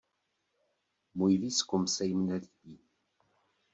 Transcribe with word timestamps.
Můj 1.15 1.37
výzkum 1.37 1.87
se 1.87 2.05
jim 2.05 2.25
nelíbí. 2.25 2.79